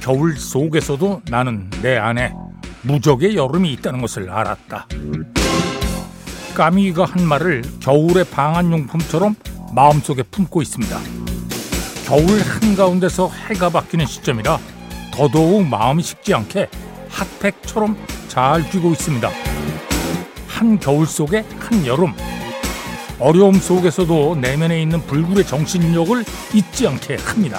겨울 0.00 0.36
속에서도 0.36 1.22
나는 1.30 1.70
내 1.82 1.96
안에 1.96 2.32
무적의 2.82 3.36
여름이 3.36 3.72
있다는 3.74 4.00
것을 4.00 4.30
알았다. 4.30 4.86
까미가 6.54 7.04
한 7.04 7.24
말을 7.24 7.62
겨울의 7.80 8.24
방한용품처럼 8.30 9.36
마음속에 9.72 10.22
품고 10.22 10.62
있습니다. 10.62 10.98
겨울 12.06 12.40
한가운데서 12.40 13.28
해가 13.28 13.68
바뀌는 13.70 14.06
시점이라 14.06 14.58
더더욱 15.12 15.66
마음이 15.66 16.02
식지 16.02 16.34
않게 16.34 16.68
핫팩처럼 17.10 17.96
잘 18.28 18.68
쥐고 18.70 18.92
있습니다. 18.92 19.30
한 20.46 20.78
겨울 20.78 21.06
속에 21.06 21.44
한 21.58 21.86
여름. 21.86 22.12
어려움 23.20 23.54
속에서도 23.54 24.36
내면에 24.40 24.80
있는 24.80 25.00
불굴의 25.06 25.46
정신력을 25.46 26.24
잊지 26.54 26.86
않게 26.86 27.16
합니다. 27.16 27.58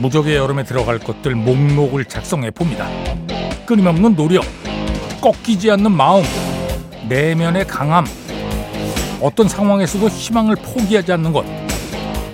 무적의 0.00 0.34
여름에 0.34 0.64
들어갈 0.64 0.98
것들 0.98 1.34
목록을 1.34 2.06
작성해 2.06 2.50
봅니다. 2.50 2.88
끊임없는 3.66 4.16
노력, 4.16 4.44
꺾이지 5.20 5.70
않는 5.72 5.92
마음, 5.92 6.22
내면의 7.06 7.66
강함, 7.66 8.06
어떤 9.20 9.46
상황에서도 9.46 10.08
희망을 10.08 10.56
포기하지 10.56 11.12
않는 11.12 11.32
것, 11.34 11.44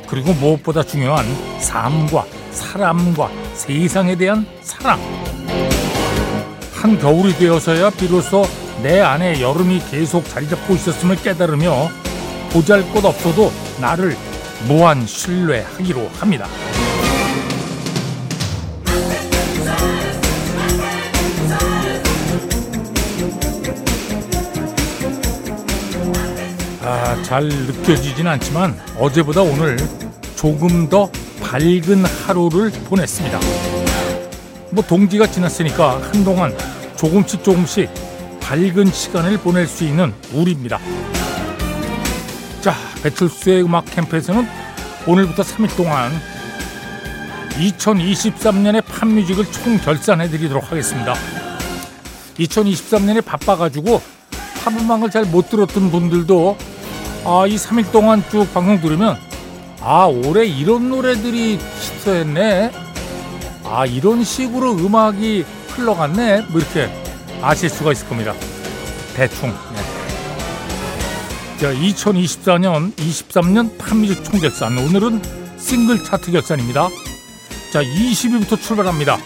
그리고 0.06 0.32
무엇보다 0.34 0.84
중요한 0.84 1.26
삶과 1.58 2.24
사람과 2.52 3.28
세상에 3.54 4.14
대한 4.14 4.46
사랑. 4.62 5.00
한 6.72 6.96
겨울이 7.00 7.34
되어서야 7.34 7.90
비로소 7.90 8.44
내 8.80 9.00
안에 9.00 9.40
여름이 9.40 9.80
계속 9.90 10.24
자리 10.28 10.48
잡고 10.48 10.74
있었음을 10.74 11.16
깨달으며 11.16 11.88
보잘 12.52 12.88
것 12.92 13.04
없어도 13.04 13.50
나를 13.80 14.16
무한 14.68 15.04
신뢰하기로 15.04 16.08
합니다. 16.20 16.46
아, 26.88 27.20
잘 27.24 27.48
느껴지진 27.48 28.28
않지만 28.28 28.78
어제보다 28.96 29.42
오늘 29.42 29.76
조금 30.36 30.88
더 30.88 31.10
밝은 31.42 32.04
하루를 32.04 32.70
보냈습니다. 32.70 33.40
뭐 34.70 34.84
동지가 34.84 35.26
지났으니까 35.26 36.00
한동안 36.12 36.56
조금씩 36.96 37.42
조금씩 37.42 37.90
밝은 38.40 38.92
시간을 38.92 39.38
보낼 39.38 39.66
수 39.66 39.82
있는 39.82 40.14
우리입니다. 40.32 40.78
자, 42.60 42.72
배틀수의 43.02 43.64
음악 43.64 43.84
캠프에서는 43.86 44.46
오늘부터 45.08 45.42
3일 45.42 45.76
동안 45.76 46.12
2023년의 47.58 48.84
팝뮤직을 48.84 49.50
총 49.50 49.76
결산해 49.78 50.28
드리도록 50.28 50.70
하겠습니다. 50.70 51.14
2023년에 52.38 53.24
바빠가지고 53.24 54.00
팝음악을 54.64 55.10
잘 55.10 55.24
못 55.24 55.48
들었던 55.50 55.90
분들도 55.90 56.56
아, 57.28 57.44
이 57.44 57.56
3일 57.56 57.90
동안 57.90 58.22
쭉 58.30 58.46
방송 58.54 58.80
들으면 58.80 59.18
아, 59.80 60.06
올해 60.06 60.46
이런 60.46 60.88
노래들이 60.88 61.58
히트했네. 61.58 62.70
아, 63.64 63.84
이런 63.84 64.22
식으로 64.22 64.76
음악이 64.76 65.44
흘러갔네. 65.70 66.42
뭐 66.42 66.60
이렇게 66.60 66.88
아실 67.42 67.68
수가 67.68 67.90
있을 67.90 68.08
겁니다. 68.08 68.32
대충. 69.16 69.48
네. 69.50 69.96
자, 71.58 71.72
2024년, 71.72 72.94
23년 72.94 73.76
팝뮤직 73.76 74.22
총결산. 74.22 74.78
오늘은 74.78 75.20
싱글 75.58 76.04
차트 76.04 76.30
결산입니다. 76.30 76.88
자, 77.72 77.82
20위부터 77.82 78.60
출발합니다. 78.60 79.18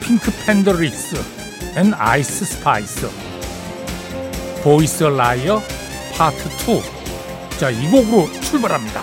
PinkPantheress 0.00 1.41
and 1.74 1.94
Ice 1.94 2.44
Spice 2.44 3.08
Boy's 4.62 5.04
a 5.04 5.15
Liar 5.15 5.58
Part 6.14 6.46
2 6.70 7.58
자, 7.58 7.70
이 7.70 7.90
곡으로 7.90 8.30
출발합니다. 8.42 9.02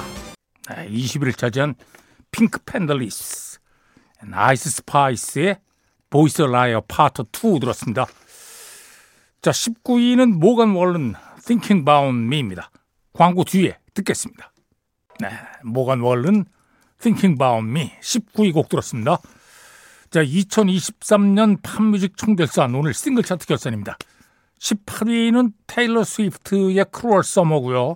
네, 0.69 0.87
20위를 0.87 1.35
차지한 1.35 1.73
PinkPantheress 2.29 2.59
and 2.63 3.57
Ice 4.23 4.35
Spice의 4.35 4.69
Boy's 4.69 5.57
a 6.11 6.43
Liar 6.43 6.81
Part 6.87 7.23
2 7.23 7.59
들었습니다. 7.59 8.05
자, 9.41 9.49
19위는 9.49 10.33
Morgan 10.33 10.69
Wallen 10.75 11.15
Thinking 11.45 11.81
About 11.81 12.15
Me입니다. 12.15 12.69
광고 13.13 13.45
뒤에 13.45 13.79
듣겠습니다. 13.95 14.53
네, 15.19 15.31
Morgan 15.63 16.01
Wallen 16.01 16.45
Thinking 16.99 17.33
About 17.33 17.67
Me 17.67 17.93
19위 17.99 18.53
곡 18.53 18.69
들었습니다. 18.69 19.17
자, 20.09 20.23
2023년 20.23 21.61
팝뮤직 21.61 22.17
총결산 22.17 22.73
오늘 22.73 22.95
싱글 22.95 23.21
차트 23.21 23.45
결산입니다. 23.45 23.95
18위는 24.57 25.53
테일러 25.67 26.03
스위프트의 26.03 26.83
Cruel 26.91 27.23
Summer고요. 27.23 27.95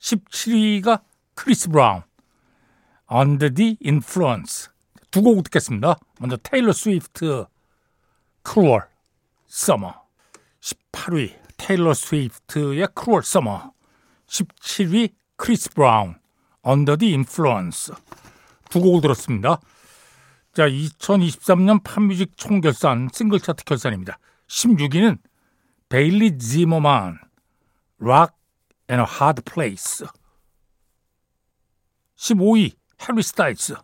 17위가 0.00 1.02
크리스 1.36 1.68
브라운 1.68 2.02
Under 3.12 3.54
the 3.54 3.76
Influence 3.84 4.68
두 5.12 5.22
곡 5.22 5.44
듣겠습니다. 5.44 5.96
먼저 6.18 6.36
테일러 6.38 6.72
스위프트 6.72 7.46
Cruel 8.42 8.88
Summer 9.46 9.94
18위 10.60 11.34
테일러 11.56 11.94
스위프트의 11.94 12.88
Cruel 12.94 13.22
Summer 13.22 13.72
17위 14.26 15.12
크리스 15.36 15.70
브라운 15.70 16.16
Under 16.66 16.98
the 16.98 17.14
Influence 17.14 17.94
두 18.70 18.80
곡을 18.80 19.00
들었습니다. 19.02 19.60
자, 20.58 20.68
2023년 20.68 21.84
팝뮤직 21.84 22.36
총결산 22.36 23.10
싱글 23.12 23.38
차트 23.38 23.62
결산입니다. 23.62 24.18
16위는 24.48 25.20
베일리 25.88 26.36
지머만 26.36 27.20
Rock 28.00 28.34
and 28.90 29.00
a 29.00 29.06
Hard 29.08 29.42
Place 29.42 30.04
15위 32.16 32.72
해리 33.08 33.22
스타일스 33.22 33.76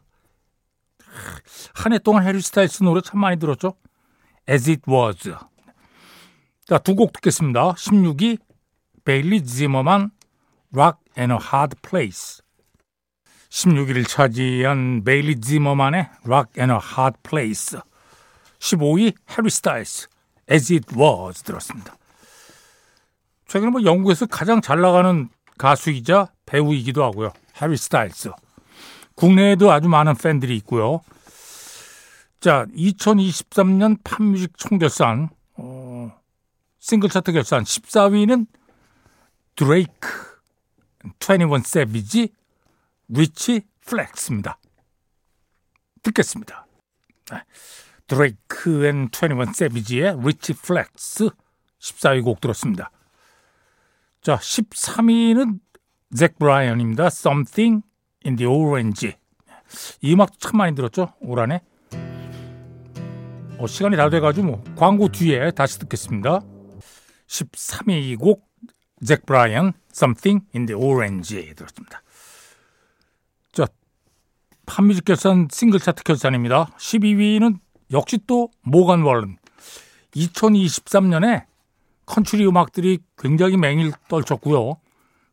한 1.77 1.93
해 1.93 2.01
동안 2.01 2.27
해리 2.27 2.41
스타일스 2.41 2.83
노래 2.83 3.01
참 3.03 3.21
많이 3.21 3.39
들었죠? 3.39 3.77
As 4.51 4.69
It 4.69 4.83
Was 4.91 5.33
자, 6.67 6.79
두 6.79 6.97
곡 6.97 7.13
듣겠습니다. 7.13 7.75
16위 7.75 8.41
베일리 9.05 9.45
지머만 9.45 10.11
Rock 10.75 10.99
and 11.17 11.33
a 11.33 11.39
Hard 11.41 11.77
Place 11.89 12.44
16위를 13.55 14.07
차지한 14.09 15.05
베일리 15.05 15.41
지머만의 15.41 16.11
Rock 16.27 16.61
and 16.61 16.73
a 16.73 16.79
Hard 16.79 17.19
Place 17.23 17.79
15위 18.59 19.15
해리 19.31 19.49
스타일스 19.51 20.09
As 20.51 20.73
It 20.73 20.99
Was 20.99 21.43
들었습니다. 21.45 21.95
최근에 23.47 23.71
뭐 23.71 23.85
영국에서 23.85 24.27
가장 24.27 24.61
잘 24.61 24.81
나가는 24.81 25.29
가수이자 25.57 26.33
배우이기도 26.47 27.05
하고요. 27.05 27.33
해리 27.63 27.77
스타일스. 27.77 28.33
국내에도 29.15 29.71
아주 29.71 29.89
많은 29.89 30.17
팬들이 30.17 30.57
있고요. 30.57 31.03
자, 32.41 32.67
2023년 32.77 33.99
팝뮤직 34.03 34.59
총결산 34.59 35.31
어, 35.57 36.13
싱글 36.81 37.09
차트 37.09 37.31
결산 37.33 37.63
14위는 37.63 38.47
드레이크, 39.55 40.09
21 41.21 41.63
세비지, 41.65 42.33
Rich 43.09 43.63
Flex입니다. 43.87 44.59
듣겠습니다. 46.03 46.67
드레이크 48.07 48.87
and 48.87 49.09
21 49.13 49.55
세비지의 49.55 50.19
Rich 50.23 50.55
Flex 50.55 51.31
14위 51.81 52.23
곡 52.25 52.41
들었습니다. 52.41 52.91
자, 54.21 54.37
13위는 54.37 55.61
잭 56.17 56.39
브라이언입니다. 56.39 57.07
Something 57.07 57.83
in 58.25 58.37
the 58.37 58.51
Orange. 58.51 59.15
이 60.01 60.13
음악 60.13 60.39
참 60.39 60.59
많이 60.59 60.75
들었죠? 60.75 61.13
올 61.21 61.41
한해. 61.41 61.63
어, 63.59 63.67
시간이 63.67 63.97
다 63.97 64.09
돼가지고 64.11 64.47
뭐 64.47 64.65
광고 64.77 65.09
뒤에 65.09 65.51
다시 65.51 65.79
듣겠습니다. 65.79 66.41
13위 67.27 68.19
곡 68.19 68.49
잭 69.05 69.27
브라이언 69.27 69.73
Something 69.93 70.47
in 70.55 70.67
the 70.67 70.81
Orange 70.81 71.55
들었습니다. 71.55 72.04
자, 74.65 74.77
팝뮤직 74.77 75.05
결산 75.05 75.49
싱글 75.51 75.79
차트 75.81 76.03
결산입니다. 76.03 76.67
12위는 76.79 77.59
역시 77.93 78.19
또 78.27 78.51
모간 78.63 79.03
월른. 79.03 79.37
2023년에 80.13 81.45
컨츄리 82.07 82.47
음악들이 82.47 82.99
굉장히 83.19 83.57
맹일 83.57 83.93
떨쳤고요. 84.09 84.81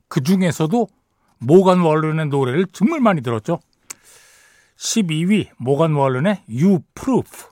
그 0.07 0.22
중에서도 0.22 0.88
모간 1.39 1.80
월른의 1.80 2.28
노래를 2.28 2.68
정말 2.72 3.00
많이 3.00 3.22
들었죠. 3.22 3.60
12위 4.78 5.50
모간 5.57 5.94
월른의 5.94 6.44
You 6.50 6.80
Proof. 6.95 7.50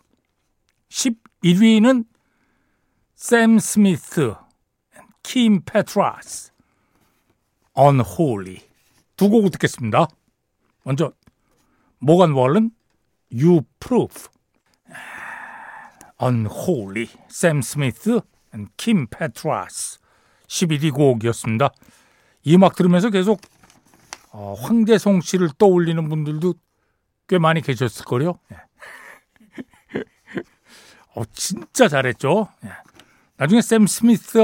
11위는 0.89 2.05
샘 3.15 3.59
스미스, 3.59 4.33
킴 5.23 5.61
페트라스, 5.63 6.51
Unholy 7.77 8.61
두 9.15 9.29
곡을 9.29 9.51
듣겠습니다. 9.51 10.07
먼저 10.83 11.11
모건 11.99 12.31
월른 12.31 12.71
You 13.31 13.61
Proof 13.79 14.29
Unholy 16.21 17.07
샘 17.27 17.61
스미스 17.61 18.19
킴 18.77 19.07
페트라스 19.07 19.99
11위 20.47 20.93
곡이었습니다. 20.93 21.69
이 22.43 22.55
음악 22.55 22.75
들으면서 22.75 23.09
계속 23.09 23.39
어, 24.31 24.53
황재성 24.59 25.21
씨를 25.21 25.49
떠올리는 25.57 26.07
분들도 26.09 26.53
꽤 27.27 27.37
많이 27.37 27.61
계셨을 27.61 28.05
거요. 28.05 28.39
예. 28.51 28.57
어, 31.15 31.23
진짜 31.33 31.87
잘했죠. 31.87 32.47
예. 32.65 32.69
나중에 33.37 33.61
샘 33.61 33.87
스미스 33.87 34.39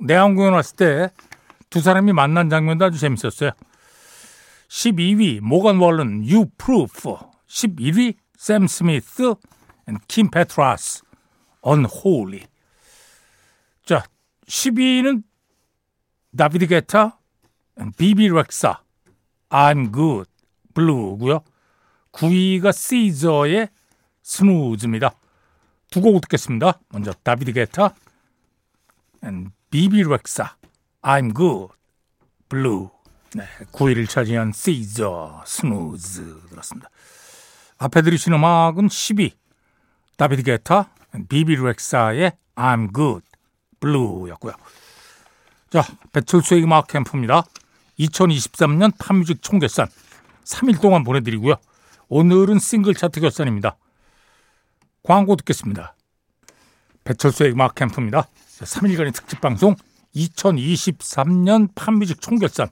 내한 0.00 0.34
공연 0.34 0.54
왔을 0.54 0.76
때 0.76 1.10
두 1.70 1.80
사람이 1.80 2.12
만난 2.12 2.50
장면도 2.50 2.84
아주 2.84 2.98
재밌었어요. 2.98 3.52
12위 4.70 5.40
모건 5.40 5.78
월런 5.78 6.22
You 6.22 6.46
Proof. 6.56 7.08
11위 7.48 8.14
샘 8.36 8.68
스미스 8.68 9.34
킴 10.06 10.30
페트라스 10.30 11.02
Unholy 11.66 12.46
자 13.84 14.04
10위는 14.46 15.24
다비드 16.36 16.68
게타 16.68 17.18
비비 17.96 18.28
렉사 18.28 18.80
I'm 19.48 19.92
Good 19.92 20.30
Blue고요. 20.74 21.42
9위가 22.12 22.72
시저의 22.72 23.68
Snooze입니다. 24.22 25.10
두 25.90 26.00
곡 26.00 26.20
듣겠습니다. 26.20 26.78
먼저 26.90 27.12
다비드 27.12 27.52
게타 27.52 27.92
비비 29.70 30.04
렉사 30.04 30.56
I'm 31.02 31.34
Good 31.34 31.74
Blue 32.48 32.90
네, 33.34 33.44
9위를 33.72 34.08
차지한 34.08 34.52
시저 34.52 35.42
Snooze 35.46 36.48
들었습니다. 36.50 36.90
앞에 37.78 38.02
들으신 38.02 38.32
음악은 38.32 38.88
10위 38.88 39.32
다비드 40.16 40.42
게타 40.42 40.90
비비 41.28 41.56
렉사의 41.56 42.32
I'm 42.56 42.92
Good 42.94 43.24
Blue였고요. 43.78 44.52
자, 45.70 45.84
배철수의 46.12 46.64
음악 46.64 46.88
캠프입니다. 46.88 47.44
2023년 48.00 48.92
팝뮤직 48.98 49.42
총결산 49.42 49.86
3일 50.44 50.80
동안 50.80 51.04
보내드리고요. 51.04 51.54
오늘은 52.08 52.58
싱글 52.58 52.94
차트 52.94 53.20
결산입니다. 53.20 53.76
광고 55.04 55.36
듣겠습니다. 55.36 55.94
배철수의 57.04 57.52
음악 57.52 57.76
캠프입니다. 57.76 58.28
3일간의 58.58 59.14
특집 59.14 59.40
방송 59.40 59.76
2023년 60.16 61.68
팝뮤직 61.74 62.20
총결산 62.20 62.68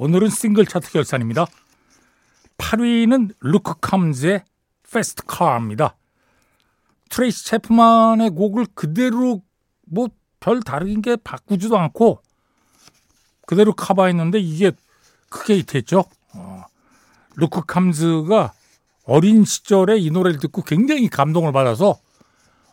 오늘은 0.00 0.30
싱글 0.30 0.66
차트 0.66 0.90
결산입니다. 0.92 1.46
8위는 2.58 3.34
루크 3.40 3.74
캄즈의 3.80 4.44
Fast 4.90 5.24
Car입니다. 5.26 5.96
트레이시 7.10 7.46
체프만의 7.46 8.30
곡을 8.30 8.66
그대로 8.74 9.42
뭐 9.86 10.08
별 10.40 10.62
다르게 10.62 11.16
바꾸지도 11.16 11.78
않고 11.78 12.22
그대로 13.46 13.74
커버했는데 13.74 14.40
이게 14.40 14.72
크게 15.28 15.58
히트했죠. 15.58 16.04
어, 16.34 16.64
루크 17.36 17.66
캄즈가 17.66 18.52
어린 19.04 19.44
시절에 19.44 19.98
이 19.98 20.10
노래를 20.10 20.40
듣고 20.40 20.62
굉장히 20.62 21.08
감동을 21.08 21.52
받아서 21.52 21.98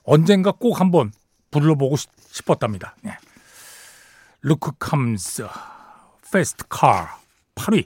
언젠가 0.04 0.52
꼭 0.52 0.80
한번 0.80 1.12
불러보고 1.52 1.96
싶었답니다. 2.32 2.96
네. 3.02 3.18
루크 4.42 4.72
캄즈 4.80 5.46
Fast 6.32 6.66
Car 6.70 7.20
8위 7.56 7.86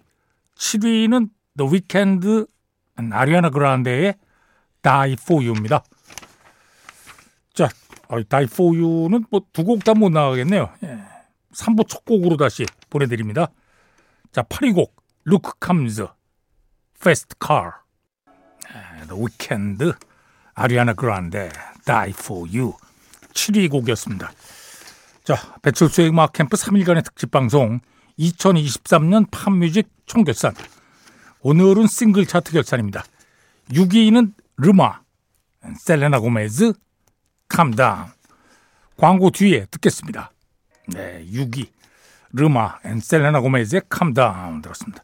7위는 0.56 1.30
The 1.58 1.72
Weeknd 1.72 2.46
아리아나 3.12 3.50
그란데의 3.50 4.16
Die 4.82 5.14
For 5.14 5.44
You입니다. 5.44 5.84
자, 7.54 7.70
Die 8.10 8.44
For 8.44 8.76
You는 8.76 9.26
뭐 9.30 9.42
두 9.54 9.64
곡 9.64 9.84
다 9.84 9.94
못 9.94 10.10
나가겠네요. 10.10 10.70
예. 10.84 11.00
3부 11.54 11.88
첫 11.88 12.06
곡으로 12.06 12.38
다시 12.38 12.66
보내드립니다. 12.90 13.48
자, 14.32 14.42
8위 14.44 14.74
곡 14.74 14.96
루크 15.26 15.54
캄즈 15.60 16.08
Fast 16.98 17.36
Car 17.44 17.72
The 19.08 19.22
Weeknd 19.22 19.94
아리아나 20.54 20.94
그란데 20.94 21.52
Die 21.86 22.10
For 22.10 22.48
You 22.48 22.74
7위 23.34 23.70
곡이었습니다. 23.70 24.32
자, 25.24 25.36
배철수의 25.62 26.10
음악 26.10 26.34
캠프 26.34 26.56
3일간의 26.58 27.04
특집 27.04 27.32
방송 27.32 27.80
2023년 28.22 29.30
팝뮤직 29.32 29.90
총결산. 30.06 30.54
오늘은 31.42 31.88
싱글 31.88 32.26
차트 32.26 32.52
결산입니다. 32.52 33.04
6위는 33.72 34.34
르마, 34.58 35.02
셀레나 35.80 36.20
고메즈, 36.20 36.74
Calm 37.48 37.75
Down. 37.75 38.08
광고 38.98 39.32
뒤에 39.32 39.66
듣겠습니다. 39.72 40.32
네, 40.90 41.26
6위 41.32 41.68
르마 42.34 42.78
and 42.86 43.00
셀레나 43.00 43.42
고메즈의 43.42 43.82
Calm 43.90 44.26
Down 44.26 44.62
들었습니다. 44.62 45.04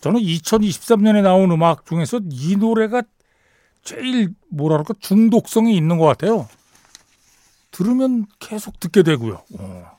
저는 0.00 0.20
2023년에 0.20 1.22
나온 1.22 1.50
음악 1.50 1.86
중에서 1.86 2.20
이 2.30 2.56
노래가 2.56 3.02
제일 3.82 4.32
뭐랄까 4.48 4.94
중독성이 5.00 5.76
있는 5.76 5.98
것 5.98 6.06
같아요. 6.06 6.48
들으면 7.72 8.26
계속 8.38 8.78
듣게 8.78 9.02
되고요. 9.02 9.42
오. 9.58 9.91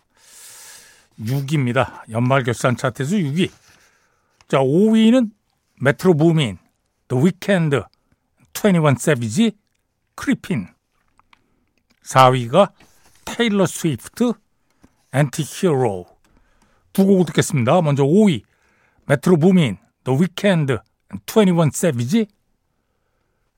6위입니다. 1.20 2.10
연말 2.10 2.44
결산 2.44 2.76
차트에서 2.76 3.16
6위. 3.16 3.52
자, 4.48 4.60
5위는 4.60 5.32
메트로 5.82 6.16
부민, 6.16 6.58
The 7.08 7.24
Weeknd, 7.24 7.82
21 8.54 8.96
Savage, 9.00 9.52
Creepin'. 10.16 10.68
4위가 12.04 12.72
테일러 13.26 13.66
스위프트, 13.66 14.34
Anti-Hero. 15.14 16.06
두 16.94 17.06
곡 17.06 17.26
듣겠습니다. 17.28 17.82
먼저 17.82 18.04
5위, 18.04 18.44
메트로 19.08 19.38
부민, 19.38 19.78
The 20.04 20.20
Weeknd, 20.20 20.78
21 21.26 21.72
Savage, 21.74 22.28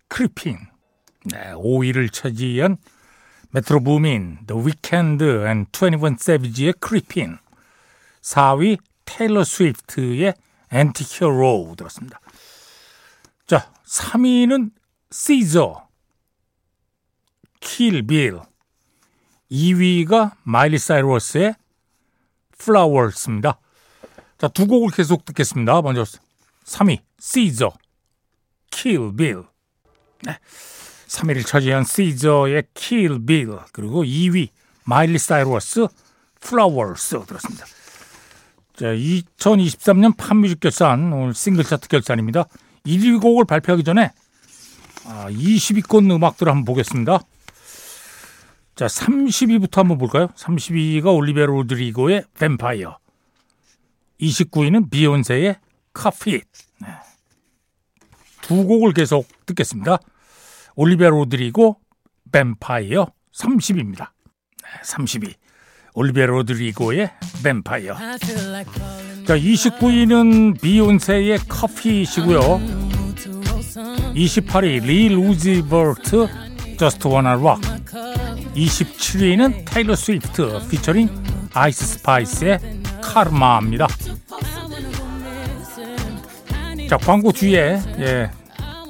Creepin'. 0.07 0.57
네, 1.25 1.53
5위를 1.53 2.11
차지한 2.13 2.77
메트로 3.51 3.81
부민, 3.81 4.39
The 4.45 4.61
Weeknd 4.61 5.23
and 5.25 5.69
21 5.71 6.17
Savage의 6.19 6.73
Creepin'. 6.79 7.37
4위 8.25 8.79
테일러 9.05 9.43
스위프트의 9.43 10.33
Anti-Hero 10.71 11.75
들었습니다. 11.77 12.19
자, 13.45 13.71
3위는 13.85 14.71
시저 15.11 15.87
Kill 17.59 17.99
Bill 17.99 18.39
2위가 19.51 20.35
마일리 20.43 20.79
사이러스의 20.79 21.55
Flowers입니다. 22.57 23.59
자, 24.39 24.47
두 24.47 24.65
곡을 24.65 24.89
계속 24.89 25.23
듣겠습니다. 25.25 25.81
먼저 25.83 26.03
3위 26.65 27.01
시저 27.19 27.71
Kill 28.71 29.07
Bill 29.07 29.43
네. 30.23 30.39
3위를 31.07 31.45
차지한 31.45 31.83
시저의 31.83 32.63
Kill 32.73 33.16
Bill 33.16 33.59
그리고 33.71 34.03
2위 34.03 34.49
마일리 34.83 35.19
사이러스 35.19 35.87
Flowers 36.41 37.23
들었습니다. 37.25 37.65
자, 38.75 38.87
2023년 38.87 40.17
팝뮤직 40.17 40.59
결산 40.59 41.13
오늘 41.13 41.33
싱글 41.33 41.63
차트 41.63 41.87
결산입니다. 41.87 42.45
1위 42.85 43.21
곡을 43.21 43.45
발표하기 43.45 43.85
전에 43.85 44.11
아, 45.05 45.29
20위권 45.29 46.11
음악들을 46.11 46.51
한번 46.51 46.65
보겠습니다. 46.65 47.19
자, 48.75 48.87
30위부터 48.87 49.77
한번 49.77 49.97
볼까요? 49.97 50.27
30위가 50.35 51.15
올리비아 51.15 51.45
로드리고의 51.45 52.23
뱀파이어. 52.37 52.97
29위는 54.19 54.89
비욘세의 54.89 55.55
CUFF 55.93 56.21
IT. 56.21 56.41
네. 56.81 56.87
두 58.41 58.65
곡을 58.65 58.91
계속 58.91 59.25
듣겠습니다. 59.45 59.99
올리비아 60.75 61.07
로드리고 61.07 61.79
뱀파이어 62.33 63.07
30위입니다. 63.33 64.09
30위. 64.83 65.35
올리비아 65.95 66.25
로드리고의 66.25 67.09
뱀파이어. 67.43 67.95
자, 69.25 69.37
29위는 69.37 70.59
비욘세의 70.59 71.39
CUFF 71.47 71.78
IT이고요. 71.78 72.39
28위 74.13 74.83
릴 74.83 75.09
우지 75.09 75.49
버트 75.49 76.27
Just 76.77 77.07
Wanna 77.07 77.35
Rock. 77.39 77.61
27위는 78.55 79.65
테일러 79.65 79.95
스위프트 79.95 80.67
피처링 80.69 81.09
아이스 81.53 81.85
스파이스의 81.85 82.59
Karma입니다. 83.01 83.87
자, 86.89 86.97
광고 86.97 87.31
뒤에 87.31 87.79
예, 87.99 88.31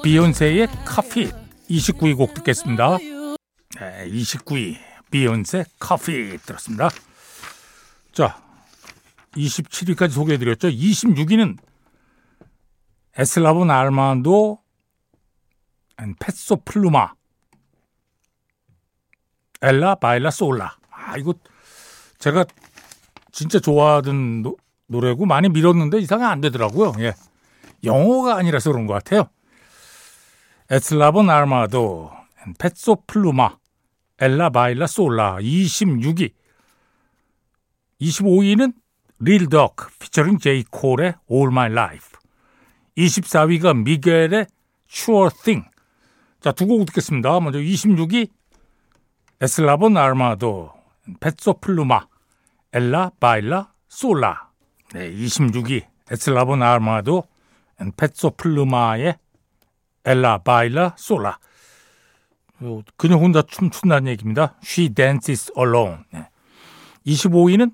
비욘세의 0.04 0.68
CUFF 0.86 1.15
IT 1.15 1.30
29위 1.70 2.18
곡 2.18 2.34
듣겠습니다. 2.34 2.98
네, 2.98 4.10
29위 4.10 4.76
비욘세 5.16 5.64
CUFF 5.80 6.18
IT 6.18 6.38
들었습니다. 6.40 6.90
자, 8.12 8.38
27위까지 9.32 10.10
소개해드렸죠. 10.10 10.68
26위는 10.68 11.58
에슬라본 13.18 13.72
알마도 13.72 14.60
and 16.02 16.16
페소 16.20 16.64
플루마 16.66 17.14
Ella 19.62 19.96
Baila 19.96 20.32
Sola. 20.32 20.76
아, 20.92 21.16
이거 21.18 21.34
제가 22.18 22.44
진짜 23.32 23.60
좋아하던 23.60 24.42
노, 24.42 24.58
노래고 24.88 25.26
많이 25.26 25.48
밀었는데 25.48 26.00
이상이 26.00 26.26
안 26.26 26.42
되더라고요. 26.42 26.92
예. 27.00 27.14
영어가 27.86 28.36
아니라서 28.36 28.70
그런 28.74 28.86
것 28.86 28.96
같아요. 28.96 29.30
에슬라본 30.70 31.30
알마도 31.30 32.12
페소 32.60 33.04
플루마 33.08 33.56
Ella 34.20 34.50
Baila 34.50 34.88
Sola 34.88 35.38
26위 35.40 36.32
25위는 38.02 38.74
릴 39.20 39.38
더크 39.38 39.76
피처링 40.00 40.40
제이 40.40 40.64
콜의 40.70 41.16
All 41.32 41.48
My 41.48 41.72
Life. 41.72 42.18
24위가 42.98 43.76
미겔의 43.84 44.46
Sure 44.90 45.30
Thing. 45.44 45.68
자, 46.42 46.52
두 46.52 46.68
곡 46.68 46.86
듣겠습니다. 46.88 47.40
먼저 47.40 47.60
26위 47.60 48.30
에슬라본 49.42 49.98
알마도 49.98 50.72
페소 51.20 51.60
플루마 51.60 52.08
엘라 52.74 53.12
바일라 53.20 53.74
솔라 53.90 54.50
네, 54.94 55.12
26위 55.12 55.86
에슬라본 56.12 56.62
알마도 56.64 57.24
페소 57.98 58.32
플루마의 58.32 59.18
엘라 60.06 60.38
바일라 60.40 60.96
솔라 60.98 61.40
그녀 62.98 63.16
혼자 63.18 63.42
춤춘다는 63.42 64.12
얘기입니다. 64.12 64.56
She 64.64 64.90
dances 64.90 65.52
alone. 65.58 66.04
네. 66.12 66.28
25위는 67.06 67.74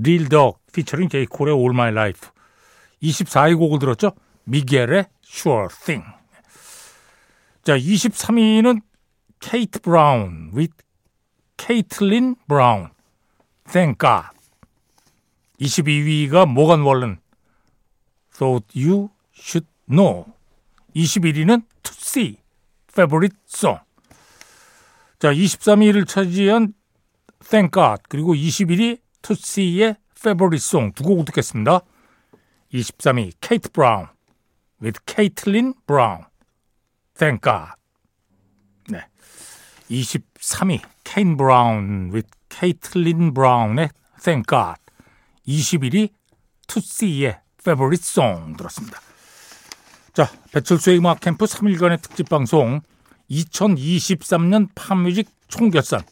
Real 0.00 0.28
Dog 0.28 0.58
피처링 0.72 1.08
제이 1.08 1.26
콜의 1.26 1.54
All 1.54 1.70
My 1.70 1.90
Life. 1.90 2.30
24위 3.02 3.56
곡을 3.58 3.78
들었죠. 3.78 4.12
미겔의 4.44 5.06
Sure 5.24 5.68
Thing. 5.84 6.04
자, 7.62 7.76
23위는 7.76 8.80
케이트 9.40 9.80
브라운 9.80 10.50
with 10.54 10.74
케이틀린 11.56 12.34
브라운. 12.48 12.90
Thank 13.70 13.98
God. 13.98 14.30
22위가 15.60 16.46
모건 16.46 16.80
월런 16.82 17.20
Thought 18.32 18.66
You 18.74 19.10
Should 19.34 19.68
Know. 19.88 20.32
21위는 20.96 21.62
To 21.82 21.92
See. 21.94 22.38
Song. 23.48 23.80
자, 25.18 25.32
23위를 25.32 26.06
차지한 26.06 26.74
Thank 27.44 27.70
God 27.72 28.02
그리고 28.08 28.34
21위 28.34 29.00
투시의 29.22 29.96
Song 30.54 30.94
두곡 30.94 31.24
듣겠습니다. 31.26 31.80
23위 32.72 33.32
케인 33.40 33.70
브라운 33.70 34.06
with 34.82 35.00
케이틀린 35.06 35.74
브라운 35.86 36.24
Thank 37.16 37.40
God. 37.42 37.72
네. 38.88 39.06
23위 39.90 40.80
케인 41.04 41.36
브라운 41.36 42.10
with 42.12 42.28
케이틀린 42.48 43.34
브라운의 43.34 43.90
Thank 44.22 44.44
God. 44.48 44.80
21위 45.46 46.10
투시의 46.66 47.40
Song 47.66 48.56
들었습니다. 48.56 49.07
자, 50.18 50.28
배철수의 50.50 50.98
음악 50.98 51.20
캠프 51.20 51.44
3일간의 51.44 52.02
특집 52.02 52.28
방송 52.28 52.80
2023년 53.30 54.68
팝뮤직 54.74 55.30
총결산. 55.46 56.02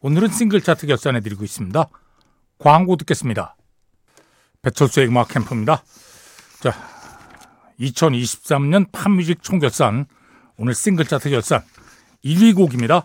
오늘은 0.00 0.30
싱글 0.30 0.62
차트 0.62 0.86
결산해 0.86 1.20
드리고 1.20 1.44
있습니다. 1.44 1.84
광고 2.56 2.96
듣겠습니다. 2.96 3.54
배철수의 4.62 5.08
음악 5.08 5.28
캠프입니다. 5.28 5.84
자, 6.62 6.72
2023년 7.78 8.90
팝뮤직 8.90 9.42
총결산. 9.42 10.06
오늘 10.56 10.74
싱글 10.74 11.04
차트 11.04 11.28
결산 11.28 11.62
1위 12.24 12.56
곡입니다. 12.56 13.04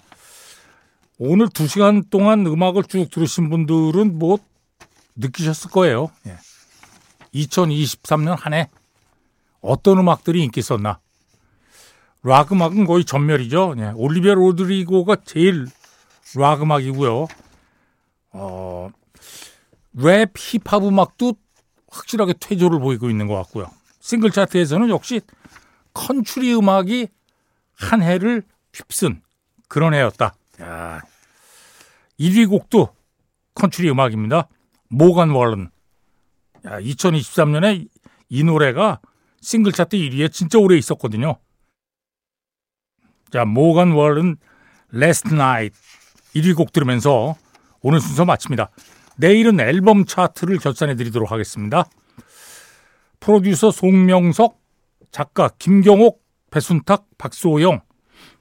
오늘 1.18 1.48
2시간 1.48 2.10
동안 2.10 2.46
음악을 2.46 2.86
쭉 2.86 3.12
들으신 3.12 3.50
분들은 3.50 4.18
뭐 4.18 4.38
느끼셨을 5.18 5.72
거예요. 5.72 6.10
예. 6.26 6.38
2023년 7.34 8.38
한 8.40 8.54
해 8.54 8.70
어떤 9.68 10.00
음악들이 10.00 10.44
인기 10.44 10.60
있었나? 10.60 11.00
락 12.24 12.52
음악은 12.52 12.86
거의 12.86 13.06
전멸이죠. 13.06 13.76
예. 13.78 13.92
올리비아 13.96 14.34
로드리고가 14.34 15.18
제일 15.26 15.68
락 16.36 16.62
음악이고요. 16.62 17.28
어, 18.32 18.90
랩, 19.94 20.32
힙합 20.36 20.84
음악도 20.84 21.34
확실하게 21.90 22.34
퇴조를 22.40 22.80
보이고 22.80 23.10
있는 23.10 23.28
것 23.28 23.36
같고요. 23.36 23.70
싱글 24.00 24.32
차트에서는 24.32 24.90
역시 24.90 25.22
컨츄리 25.94 26.56
음악이 26.56 27.08
한 27.74 28.02
해를 28.02 28.44
휩쓴 28.74 29.22
그런 29.68 29.94
해였다. 29.94 30.36
야. 30.62 31.02
1위 32.20 32.50
곡도 32.50 32.90
컨츄리 33.56 33.90
음악입니다. 33.90 34.48
모간 34.90 35.30
월런. 35.30 35.72
야, 36.66 36.80
2023년에 36.80 37.88
이 38.30 38.44
노래가 38.44 39.00
싱글 39.48 39.72
차트 39.72 39.96
1위에 39.96 40.30
진짜 40.30 40.60
오래 40.60 40.76
있었거든요. 40.76 41.38
자, 43.32 43.46
모간 43.46 43.92
월은 43.92 44.36
Last 44.94 45.30
Night 45.32 45.80
1위 46.36 46.54
곡 46.54 46.74
들으면서 46.74 47.38
오늘 47.80 48.02
순서 48.02 48.26
마칩니다. 48.26 48.72
내일은 49.16 49.58
앨범 49.62 50.04
차트를 50.04 50.58
결산해 50.58 50.96
드리도록 50.96 51.32
하겠습니다. 51.32 51.86
프로듀서 53.22 53.72
송명석, 53.72 54.60
작가 55.12 55.48
김경옥, 55.58 56.22
배순탁, 56.52 57.06
박수호영, 57.18 57.80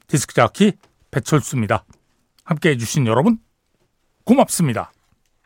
디스크 0.09 0.35
자키 0.35 0.73
배철수입니다. 1.13 1.85
함께 2.43 2.71
해주신 2.71 3.07
여러분 3.07 3.39
고맙습니다. 4.25 4.91